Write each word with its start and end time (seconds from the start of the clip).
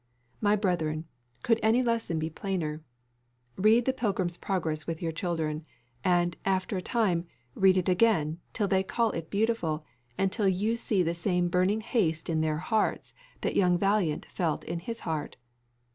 My 0.41 0.55
brethren, 0.55 1.05
could 1.43 1.59
any 1.61 1.83
lesson 1.83 2.17
be 2.17 2.31
plainer? 2.31 2.81
Read 3.55 3.85
the 3.85 3.93
Pilgrim's 3.93 4.35
Progress 4.35 4.87
with 4.87 4.99
your 4.99 5.11
children. 5.11 5.63
And, 6.03 6.35
after 6.43 6.75
a 6.75 6.81
time, 6.81 7.27
read 7.53 7.77
it 7.77 7.87
again 7.87 8.39
till 8.51 8.67
they 8.67 8.81
call 8.81 9.11
it 9.11 9.29
beautiful, 9.29 9.85
and 10.17 10.31
till 10.31 10.47
you 10.49 10.75
see 10.75 11.03
the 11.03 11.13
same 11.13 11.49
burning 11.49 11.81
haste 11.81 12.31
in 12.31 12.41
their 12.41 12.57
hearts 12.57 13.13
that 13.41 13.55
young 13.55 13.77
Valiant 13.77 14.25
felt 14.25 14.63
in 14.63 14.79
his 14.79 15.01
heart. 15.01 15.37